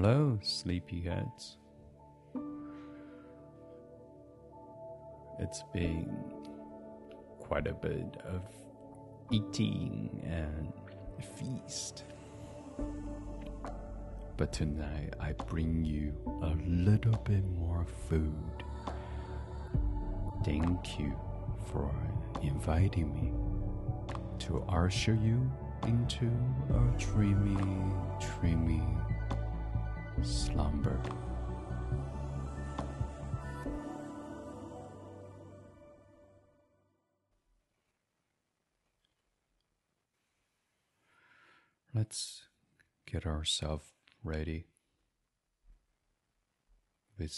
Hello, 0.00 0.38
sleepyheads. 0.44 1.56
It's 5.40 5.64
been 5.74 6.16
quite 7.40 7.66
a 7.66 7.74
bit 7.74 8.16
of 8.24 8.42
eating 9.32 10.22
and 10.24 10.72
feast. 11.36 12.04
But 14.36 14.52
tonight 14.52 15.14
I 15.18 15.32
bring 15.32 15.84
you 15.84 16.14
a 16.42 16.54
little 16.64 17.18
bit 17.24 17.44
more 17.58 17.84
food. 18.08 18.62
Thank 20.44 21.00
you 21.00 21.12
for 21.72 21.92
inviting 22.40 23.12
me 23.12 23.32
to 24.46 24.62
usher 24.68 25.14
you 25.14 25.50
into 25.82 26.30
a 26.70 26.98
dreamy, 27.00 27.56
dreamy 28.20 28.84
slumber. 30.22 31.00
Let's 41.94 42.42
get 43.06 43.26
ourselves 43.26 43.86
ready 44.22 44.66
with 47.18 47.34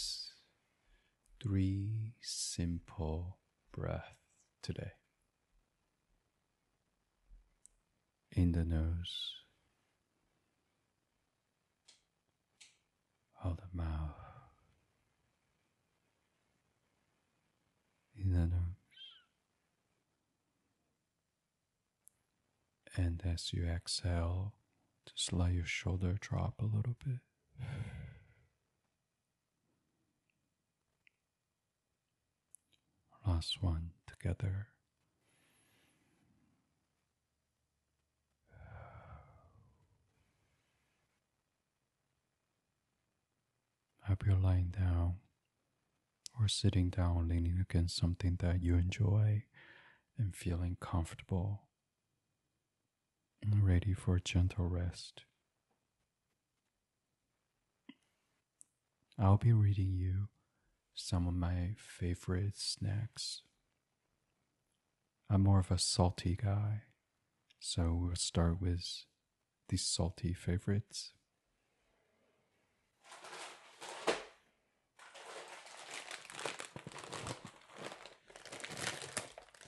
three 1.41 2.13
simple 2.21 3.37
breaths 3.71 4.05
today. 4.61 4.91
In 8.31 8.51
the 8.51 8.63
nose, 8.63 9.33
out 13.43 13.57
the 13.57 13.77
mouth, 13.77 14.15
in 18.15 18.31
the 18.31 18.39
nose, 18.39 18.49
and 22.95 23.21
as 23.25 23.51
you 23.53 23.65
exhale, 23.65 24.53
just 25.05 25.33
let 25.33 25.53
your 25.53 25.65
shoulder 25.65 26.15
drop 26.19 26.61
a 26.61 26.65
little 26.65 26.95
bit. 27.05 27.19
Last 33.25 33.61
one 33.61 33.91
together. 34.07 34.67
Hope 44.21 44.27
you're 44.27 44.37
lying 44.37 44.71
down 44.77 45.15
or 46.39 46.47
sitting 46.47 46.89
down, 46.91 47.27
leaning 47.27 47.57
against 47.59 47.97
something 47.97 48.37
that 48.39 48.61
you 48.61 48.75
enjoy 48.75 49.45
and 50.15 50.35
feeling 50.35 50.77
comfortable 50.79 51.63
and 53.41 53.65
ready 53.65 53.95
for 53.95 54.15
a 54.15 54.21
gentle 54.21 54.67
rest. 54.67 55.23
I'll 59.17 59.37
be 59.37 59.53
reading 59.53 59.95
you 59.95 60.27
some 60.93 61.27
of 61.27 61.33
my 61.33 61.71
favorite 61.75 62.59
snacks. 62.59 63.41
I'm 65.31 65.41
more 65.41 65.59
of 65.59 65.71
a 65.71 65.79
salty 65.79 66.37
guy, 66.39 66.83
so 67.59 67.97
we'll 67.99 68.15
start 68.15 68.61
with 68.61 68.85
these 69.69 69.81
salty 69.81 70.33
favorites. 70.33 71.13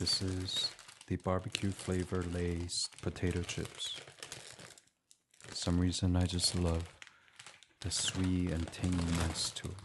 This 0.03 0.21
is 0.21 0.69
the 1.07 1.15
barbecue 1.15 1.71
flavor 1.71 2.25
Lay's 2.33 2.89
potato 3.01 3.41
chips. 3.41 4.01
For 5.47 5.55
some 5.55 5.79
reason, 5.79 6.17
I 6.17 6.25
just 6.25 6.55
love 6.55 6.83
the 7.79 7.89
sweet 7.89 8.51
and 8.51 8.69
tanginess 8.69 9.53
to 9.53 9.69
it. 9.69 9.75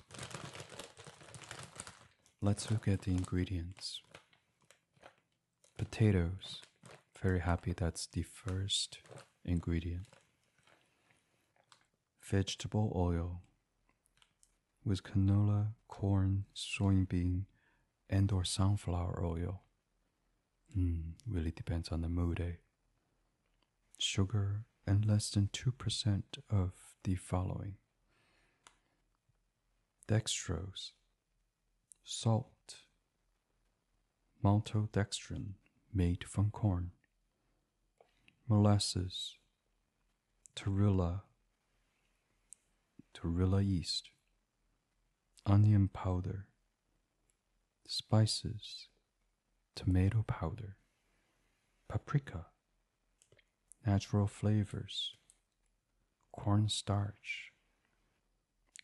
Let's 2.42 2.68
look 2.68 2.88
at 2.88 3.02
the 3.02 3.12
ingredients. 3.12 4.02
Potatoes. 5.76 6.62
Very 7.22 7.38
happy 7.38 7.72
that's 7.72 8.08
the 8.08 8.24
first 8.24 8.98
ingredient. 9.44 10.16
Vegetable 12.28 12.92
oil 12.96 13.42
with 14.84 15.04
canola, 15.04 15.74
corn, 15.86 16.46
soybean, 16.56 17.44
and 18.10 18.32
or 18.32 18.42
sunflower 18.42 19.22
oil. 19.24 19.62
Mm, 20.76 21.12
really 21.26 21.50
depends 21.50 21.88
on 21.90 22.02
the 22.02 22.08
mood, 22.08 22.40
eh? 22.40 22.56
Sugar 23.98 24.64
and 24.86 25.04
less 25.04 25.30
than 25.30 25.48
2% 25.52 26.22
of 26.50 26.72
the 27.04 27.14
following. 27.16 27.74
Dextrose, 30.06 30.92
salt, 32.04 32.76
maltodextrin 34.42 35.54
made 35.92 36.24
from 36.24 36.50
corn, 36.50 36.92
molasses, 38.48 39.36
torula, 40.56 41.22
torula 43.14 43.64
yeast, 43.64 44.10
onion 45.44 45.88
powder, 45.92 46.46
spices, 47.86 48.88
tomato 49.78 50.24
powder, 50.26 50.76
paprika, 51.88 52.46
natural 53.86 54.26
flavors, 54.26 55.14
cornstarch, 56.32 57.52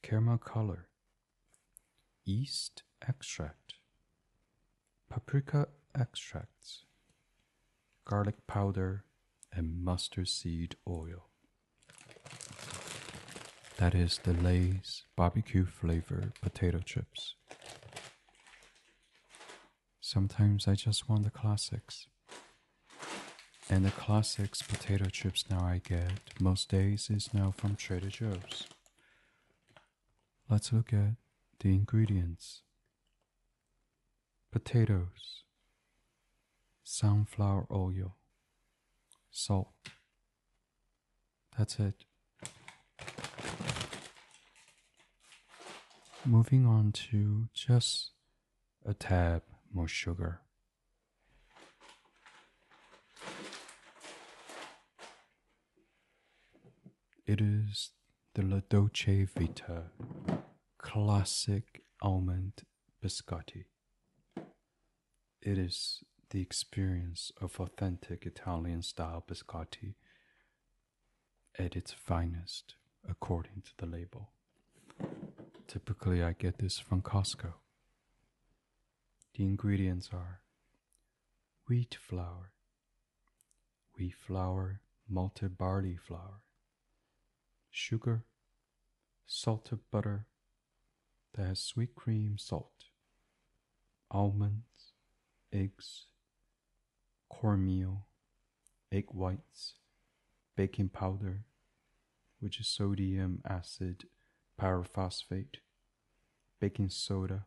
caramel 0.02 0.38
color, 0.38 0.86
yeast 2.24 2.84
extract, 3.08 3.74
paprika 5.10 5.66
extracts, 5.98 6.84
garlic 8.04 8.46
powder, 8.46 9.02
and 9.52 9.82
mustard 9.82 10.28
seed 10.28 10.76
oil. 10.88 11.26
That 13.78 13.96
is 13.96 14.20
the 14.22 14.32
Lay's 14.32 15.02
barbecue 15.16 15.66
flavored 15.66 16.34
potato 16.40 16.78
chips. 16.78 17.34
Sometimes 20.14 20.68
I 20.68 20.76
just 20.76 21.08
want 21.08 21.24
the 21.24 21.30
classics. 21.30 22.06
And 23.68 23.84
the 23.84 23.90
classics 23.90 24.62
potato 24.62 25.06
chips 25.06 25.44
now 25.50 25.58
I 25.58 25.80
get 25.82 26.20
most 26.38 26.70
days 26.70 27.10
is 27.10 27.34
now 27.34 27.52
from 27.56 27.74
Trader 27.74 28.10
Joe's. 28.10 28.68
Let's 30.48 30.72
look 30.72 30.92
at 30.92 31.16
the 31.58 31.70
ingredients 31.70 32.62
potatoes, 34.52 35.42
sunflower 36.84 37.66
oil, 37.72 38.14
salt. 39.32 39.72
That's 41.58 41.80
it. 41.80 42.04
Moving 46.24 46.66
on 46.66 46.92
to 46.92 47.48
just 47.52 48.12
a 48.86 48.94
tab 48.94 49.42
more 49.74 49.88
sugar. 49.88 50.40
It 57.26 57.40
is 57.40 57.90
the 58.34 58.42
La 58.42 58.60
Dolce 58.68 59.24
Vita 59.24 59.84
classic 60.78 61.82
almond 62.02 62.62
biscotti. 63.02 63.64
It 65.40 65.58
is 65.58 66.04
the 66.30 66.40
experience 66.40 67.32
of 67.40 67.58
authentic 67.58 68.26
Italian 68.26 68.82
style 68.82 69.24
biscotti 69.26 69.94
at 71.58 71.74
its 71.76 71.92
finest, 71.92 72.74
according 73.08 73.62
to 73.62 73.70
the 73.78 73.86
label. 73.86 74.30
Typically, 75.66 76.22
I 76.22 76.32
get 76.32 76.58
this 76.58 76.78
from 76.78 77.02
Costco. 77.02 77.54
The 79.36 79.42
ingredients 79.42 80.10
are 80.12 80.42
wheat 81.66 81.96
flour, 82.00 82.52
wheat 83.98 84.14
flour, 84.14 84.80
malted 85.08 85.58
barley 85.58 85.96
flour, 85.96 86.42
sugar, 87.68 88.26
salted 89.26 89.80
butter 89.90 90.26
that 91.32 91.48
has 91.48 91.58
sweet 91.58 91.96
cream 91.96 92.38
salt, 92.38 92.84
almonds, 94.08 94.92
eggs, 95.52 96.06
cornmeal, 97.28 98.06
egg 98.92 99.06
whites, 99.10 99.74
baking 100.54 100.90
powder, 100.90 101.44
which 102.38 102.60
is 102.60 102.68
sodium 102.68 103.42
acid 103.44 104.04
pyrophosphate, 104.60 105.56
baking 106.60 106.88
soda, 106.88 107.46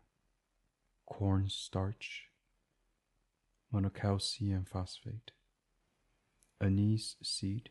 cornstarch, 1.08 2.26
monocalcium 3.74 4.68
phosphate, 4.68 5.32
anise 6.62 7.16
seed, 7.24 7.70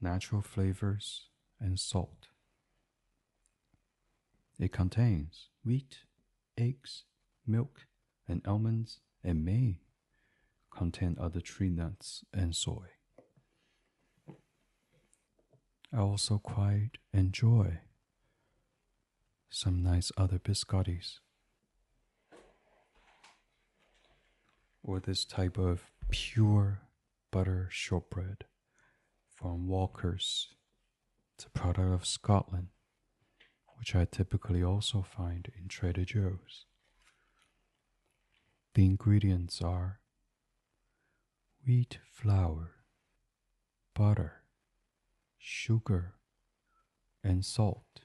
natural 0.00 0.42
flavors, 0.42 1.28
and 1.58 1.80
salt. 1.80 2.28
It 4.58 4.72
contains 4.72 5.48
wheat, 5.64 6.00
eggs, 6.56 7.04
milk, 7.46 7.86
and 8.28 8.40
almonds, 8.46 9.00
and 9.22 9.44
may 9.44 9.80
contain 10.70 11.16
other 11.20 11.40
tree 11.40 11.70
nuts 11.70 12.24
and 12.32 12.54
soy. 12.54 12.86
I 15.92 15.98
also 15.98 16.38
quite 16.38 16.98
enjoy 17.12 17.78
some 19.50 19.82
nice 19.82 20.10
other 20.16 20.38
biscottis 20.38 21.20
or 24.84 25.00
this 25.00 25.24
type 25.24 25.56
of 25.56 25.90
pure 26.10 26.82
butter 27.32 27.68
shortbread 27.72 28.44
from 29.34 29.66
Walker's. 29.66 30.48
It's 31.34 31.46
a 31.46 31.50
product 31.50 31.92
of 31.92 32.06
Scotland, 32.06 32.68
which 33.78 33.96
I 33.96 34.04
typically 34.04 34.62
also 34.62 35.02
find 35.02 35.50
in 35.58 35.68
Trader 35.68 36.04
Joe's. 36.04 36.66
The 38.74 38.84
ingredients 38.84 39.62
are 39.62 40.00
wheat 41.66 41.98
flour, 42.12 42.72
butter, 43.94 44.42
sugar, 45.38 46.14
and 47.22 47.44
salt. 47.44 48.00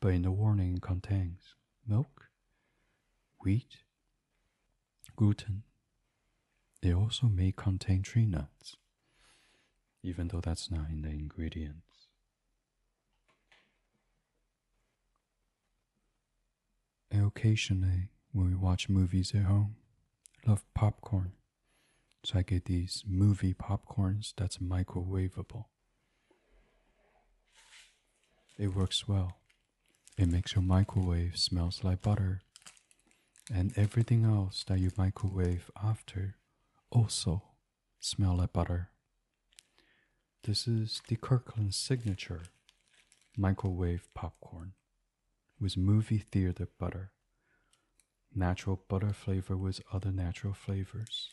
But 0.00 0.14
in 0.14 0.22
the 0.22 0.30
warning 0.30 0.76
it 0.76 0.82
contains 0.82 1.54
milk, 1.86 2.28
wheat, 3.44 3.76
gluten. 5.20 5.64
They 6.80 6.94
also 6.94 7.26
may 7.26 7.52
contain 7.54 8.00
tree 8.00 8.24
nuts, 8.24 8.78
even 10.02 10.28
though 10.28 10.40
that's 10.40 10.70
not 10.70 10.88
in 10.88 11.02
the 11.02 11.10
ingredients. 11.10 12.08
Occasionally, 17.12 18.08
when 18.32 18.48
we 18.48 18.54
watch 18.54 18.88
movies 18.88 19.34
at 19.34 19.42
home, 19.42 19.76
I 20.46 20.50
love 20.52 20.64
popcorn. 20.74 21.32
So 22.24 22.38
I 22.38 22.42
get 22.42 22.64
these 22.64 23.04
movie 23.06 23.52
popcorns 23.52 24.32
that's 24.38 24.56
microwavable. 24.56 25.66
It 28.58 28.68
works 28.68 29.06
well. 29.06 29.36
It 30.16 30.28
makes 30.28 30.54
your 30.54 30.62
microwave 30.62 31.36
smells 31.36 31.84
like 31.84 32.00
butter. 32.00 32.40
And 33.52 33.76
everything 33.76 34.24
else 34.24 34.64
that 34.64 34.78
you 34.78 34.92
microwave 34.96 35.70
after 35.82 36.36
also 36.90 37.42
smell 37.98 38.36
like 38.36 38.52
butter. 38.52 38.90
This 40.44 40.68
is 40.68 41.02
the 41.08 41.16
Kirkland 41.16 41.74
signature 41.74 42.42
microwave 43.36 44.08
popcorn 44.14 44.72
with 45.60 45.76
movie 45.76 46.24
theater 46.30 46.68
butter. 46.78 47.10
Natural 48.34 48.80
butter 48.88 49.12
flavor 49.12 49.56
with 49.56 49.80
other 49.92 50.12
natural 50.12 50.54
flavors. 50.54 51.30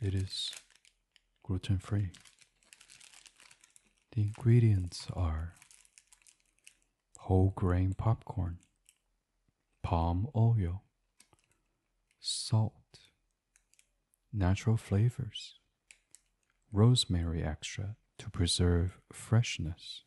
It 0.00 0.14
is 0.14 0.52
gluten 1.42 1.78
free. 1.78 2.10
The 4.14 4.22
ingredients 4.22 5.06
are 5.14 5.54
whole 7.18 7.52
grain 7.56 7.94
popcorn, 7.94 8.58
palm 9.90 10.28
oil, 10.36 10.84
salt, 12.20 13.00
natural 14.32 14.76
flavors, 14.76 15.54
rosemary 16.72 17.42
extra 17.42 17.96
to 18.16 18.30
preserve 18.30 19.00
freshness, 19.12 20.04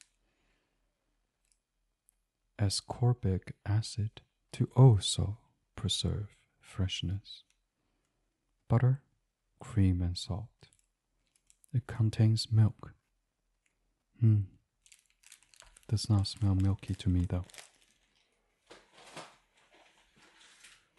ascorbic 2.57 3.51
acid 3.65 4.21
to 4.53 4.69
also 4.73 5.39
preserve 5.75 6.27
freshness, 6.61 7.43
butter, 8.69 9.01
cream, 9.59 10.01
and 10.01 10.17
salt. 10.17 10.69
It 11.73 11.87
contains 11.87 12.53
milk. 12.53 12.93
Hmm. 14.21 14.43
Does 15.89 16.09
not 16.09 16.27
smell 16.27 16.55
milky 16.55 16.95
to 16.95 17.09
me 17.09 17.25
though. 17.27 17.43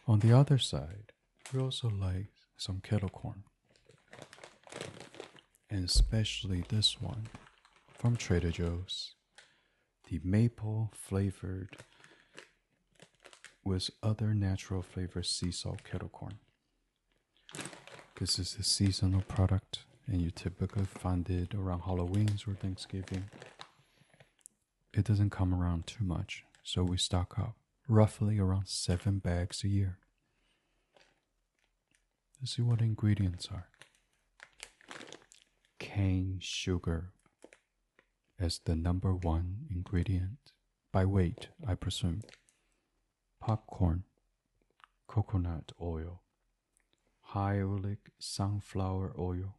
On 0.06 0.18
the 0.18 0.36
other 0.36 0.58
side, 0.58 1.12
we 1.50 1.60
also 1.60 1.88
like 1.88 2.28
some 2.58 2.82
kettle 2.82 3.08
corn. 3.08 3.44
And 5.70 5.82
especially 5.82 6.62
this 6.68 7.00
one 7.00 7.28
from 7.88 8.16
Trader 8.16 8.50
Joe's. 8.50 9.14
The 10.10 10.20
maple 10.22 10.92
flavored 10.92 11.78
with 13.64 13.88
other 14.02 14.34
natural 14.34 14.82
flavored 14.82 15.24
sea 15.24 15.50
salt 15.50 15.82
kettle 15.84 16.10
corn. 16.10 16.38
This 18.20 18.38
is 18.38 18.56
a 18.60 18.62
seasonal 18.62 19.22
product, 19.22 19.84
and 20.06 20.20
you 20.20 20.30
typically 20.30 20.84
find 20.84 21.28
it 21.30 21.54
around 21.54 21.80
Halloween's 21.80 22.44
or 22.46 22.52
Thanksgiving. 22.52 23.24
It 24.92 25.06
doesn't 25.06 25.30
come 25.30 25.54
around 25.54 25.86
too 25.86 26.04
much, 26.04 26.44
so 26.62 26.82
we 26.82 26.98
stock 26.98 27.38
up 27.38 27.56
roughly 27.88 28.38
around 28.38 28.68
seven 28.68 29.18
bags 29.18 29.62
a 29.64 29.68
year. 29.68 29.98
Let's 32.40 32.56
see 32.56 32.62
what 32.62 32.78
the 32.78 32.84
ingredients 32.84 33.48
are 33.52 33.68
cane 35.84 36.38
sugar 36.40 37.12
as 38.40 38.58
the 38.64 38.74
number 38.74 39.14
one 39.14 39.66
ingredient 39.70 40.52
by 40.90 41.04
weight, 41.04 41.48
I 41.66 41.74
presume. 41.74 42.22
Popcorn, 43.38 44.04
coconut 45.06 45.72
oil, 45.80 46.22
high 47.20 47.58
oleic 47.58 47.98
sunflower 48.18 49.14
oil, 49.18 49.56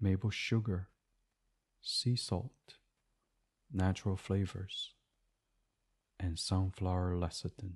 maple 0.00 0.30
sugar, 0.30 0.88
sea 1.80 2.16
salt, 2.16 2.74
natural 3.72 4.16
flavors, 4.16 4.92
and 6.18 6.38
sunflower 6.38 7.14
lecithin. 7.14 7.74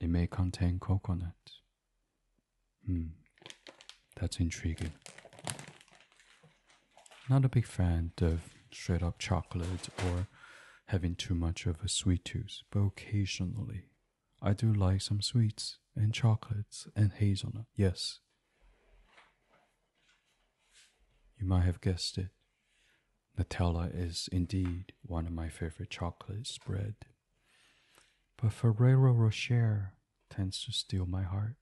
It 0.00 0.08
may 0.08 0.26
contain 0.26 0.78
coconut. 0.78 1.34
Hmm, 2.86 3.14
that's 4.20 4.38
intriguing. 4.38 4.92
Not 7.28 7.44
a 7.44 7.48
big 7.48 7.66
fan 7.66 8.12
of 8.20 8.40
straight 8.72 9.02
up 9.02 9.18
chocolate 9.18 9.88
or 10.04 10.26
having 10.86 11.14
too 11.14 11.34
much 11.34 11.64
of 11.66 11.80
a 11.82 11.88
sweet 11.88 12.24
tooth, 12.24 12.60
but 12.70 12.80
occasionally 12.80 13.84
I 14.42 14.52
do 14.52 14.72
like 14.72 15.00
some 15.00 15.22
sweets 15.22 15.78
and 15.96 16.12
chocolates 16.12 16.86
and 16.94 17.12
hazelnut. 17.12 17.64
Yes. 17.74 18.18
You 21.38 21.46
might 21.46 21.64
have 21.64 21.80
guessed 21.80 22.18
it. 22.18 22.28
Nutella 23.38 23.90
is 23.92 24.28
indeed 24.30 24.92
one 25.02 25.26
of 25.26 25.32
my 25.32 25.48
favorite 25.48 25.90
chocolate 25.90 26.46
spread. 26.46 26.94
But 28.40 28.52
Ferrero 28.52 29.12
Rocher 29.12 29.92
tends 30.30 30.64
to 30.64 30.72
steal 30.72 31.06
my 31.06 31.22
heart. 31.22 31.56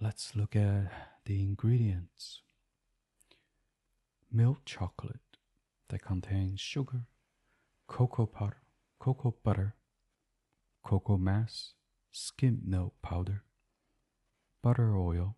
Let's 0.00 0.34
look 0.36 0.54
at 0.56 0.90
the 1.24 1.42
ingredients. 1.42 2.42
Milk 4.32 4.64
chocolate 4.64 5.20
that 5.88 6.02
contains 6.02 6.60
sugar, 6.60 7.02
cocoa 7.88 8.26
powder, 8.26 8.62
cocoa 9.00 9.34
butter, 9.42 9.74
cocoa 10.84 11.18
mass, 11.18 11.74
skim 12.12 12.60
milk 12.64 12.94
powder, 13.02 13.42
butter 14.62 14.96
oil, 14.96 15.36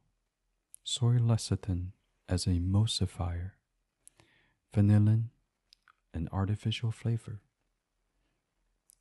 soy 0.85 1.15
lecithin 1.15 1.93
as 2.29 2.47
an 2.47 2.59
emulsifier, 2.61 3.53
vanillin, 4.73 5.25
an 6.15 6.29
artificial 6.33 6.91
flavor, 6.91 7.43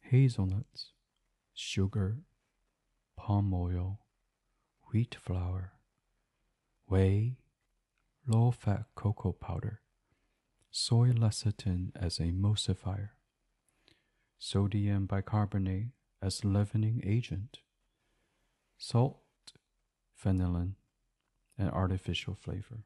hazelnuts, 0.01 0.91
sugar, 1.53 2.17
palm 3.15 3.53
oil, 3.53 3.99
wheat 4.91 5.15
flour, 5.15 5.73
whey, 6.87 7.37
low 8.27 8.51
fat 8.51 8.83
cocoa 8.95 9.31
powder, 9.31 9.81
soy 10.69 11.11
lecithin 11.11 11.91
as 11.95 12.17
emulsifier, 12.17 13.09
sodium 14.37 15.05
bicarbonate 15.05 15.91
as 16.21 16.43
leavening 16.43 17.01
agent, 17.05 17.59
salt, 18.77 19.21
vanillin, 20.21 20.73
and 21.57 21.69
artificial 21.71 22.35
flavor. 22.35 22.83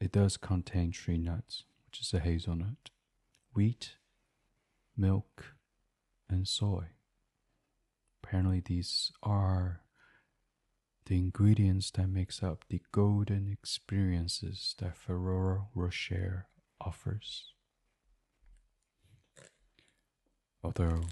It 0.00 0.12
does 0.12 0.36
contain 0.36 0.92
tree 0.92 1.18
nuts, 1.18 1.64
which 1.86 2.00
is 2.00 2.14
a 2.14 2.20
hazelnut, 2.20 2.90
wheat, 3.54 3.96
milk, 4.96 5.54
and 6.28 6.46
soy. 6.46 6.86
Apparently, 8.22 8.60
these 8.60 9.12
are 9.22 9.80
the 11.06 11.16
ingredients 11.16 11.90
that 11.92 12.08
makes 12.08 12.42
up 12.42 12.64
the 12.68 12.82
golden 12.92 13.48
experiences 13.50 14.74
that 14.78 14.96
Ferrero 14.96 15.68
Rocher 15.74 16.46
offers. 16.80 17.54
Although 20.62 21.04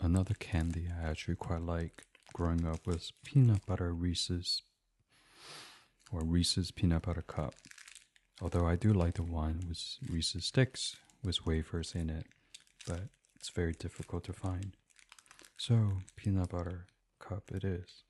another 0.00 0.34
candy 0.34 0.88
I 0.88 1.08
actually 1.08 1.36
quite 1.36 1.62
like 1.62 2.06
growing 2.32 2.66
up 2.66 2.86
was 2.86 3.12
peanut 3.24 3.66
butter 3.66 3.92
Reese's 3.92 4.62
or 6.10 6.24
Reese's 6.24 6.70
peanut 6.70 7.02
butter 7.02 7.22
cup. 7.22 7.54
Although 8.42 8.66
I 8.66 8.74
do 8.74 8.92
like 8.92 9.14
the 9.14 9.22
one 9.22 9.60
with 9.68 9.80
Reese's 10.10 10.46
sticks 10.46 10.96
with 11.22 11.46
wafers 11.46 11.94
in 11.94 12.10
it, 12.10 12.26
but 12.88 13.02
it's 13.36 13.50
very 13.50 13.72
difficult 13.72 14.24
to 14.24 14.32
find. 14.32 14.76
So, 15.56 15.98
peanut 16.16 16.48
butter 16.48 16.86
cup 17.20 17.52
it 17.54 17.62
is. 17.62 18.02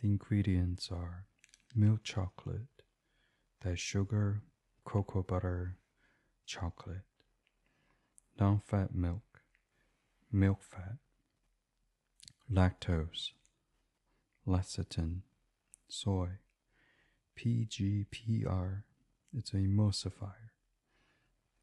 The 0.00 0.06
ingredients 0.06 0.88
are 0.92 1.26
milk 1.74 2.04
chocolate, 2.04 2.68
that 3.62 3.80
sugar, 3.80 4.42
cocoa 4.84 5.24
butter, 5.24 5.78
chocolate, 6.46 7.02
non 8.38 8.60
fat 8.60 8.94
milk, 8.94 9.42
milk 10.30 10.62
fat, 10.62 10.98
lactose, 12.48 13.32
lecithin, 14.46 15.22
soy, 15.88 16.38
PGPR, 17.36 18.84
it's 19.36 19.52
an 19.52 19.66
emulsifier, 19.66 20.50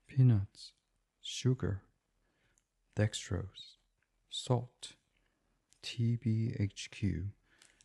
peanuts, 0.07 0.71
sugar, 1.21 1.83
dextrose, 2.95 3.75
salt, 4.29 4.93
TBHQ, 5.83 7.29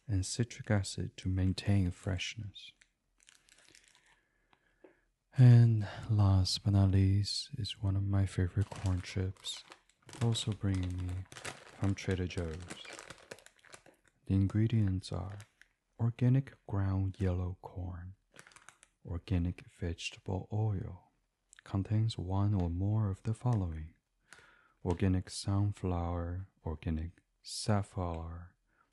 and 0.09 0.27
citric 0.27 0.71
acid 0.71 1.17
to 1.17 1.29
maintain 1.29 1.91
freshness. 1.91 2.73
And 5.37 5.87
last 6.09 6.63
but 6.65 6.75
not 6.75 6.93
least 6.93 7.51
is 7.59 7.83
one 7.83 7.97
of 7.97 8.07
my 8.07 8.25
favorite 8.25 8.71
corn 8.71 9.03
chips, 9.03 9.65
also 10.23 10.53
bringing 10.53 10.97
me 10.97 11.13
from 11.81 11.95
Trader 11.95 12.27
Joe's. 12.27 12.55
The 14.27 14.35
ingredients 14.35 15.13
are 15.13 15.39
organic 15.99 16.53
ground 16.67 17.17
yellow 17.19 17.57
corn, 17.63 18.15
organic 19.09 19.65
vegetable 19.81 20.49
oil, 20.53 21.11
contains 21.65 22.19
one 22.19 22.55
or 22.55 22.69
more 22.69 23.11
of 23.11 23.23
the 23.23 23.35
following 23.35 23.89
organic 24.85 25.31
sunflower, 25.31 26.47
organic 26.67 27.13
safflower, 27.43 28.51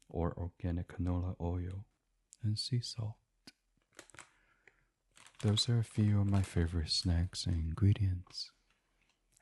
or 0.09 0.33
organic 0.37 0.87
canola 0.87 1.35
oil, 1.41 1.85
and 2.43 2.57
sea 2.57 2.79
salt. 2.81 3.15
Those 5.41 5.67
are 5.69 5.79
a 5.79 5.83
few 5.83 6.21
of 6.21 6.29
my 6.29 6.43
favorite 6.43 6.91
snacks 6.91 7.45
and 7.45 7.55
ingredients. 7.55 8.51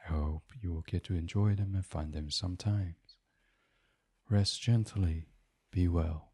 I 0.08 0.14
hope 0.14 0.44
you 0.62 0.72
will 0.72 0.86
get 0.88 1.04
to 1.06 1.16
enjoy 1.16 1.56
them 1.56 1.76
and 1.76 1.86
find 1.86 2.14
them 2.14 2.32
sometimes. 2.32 2.96
Rest 4.30 4.62
gently, 4.62 5.28
be 5.72 5.88
well. 5.88 6.29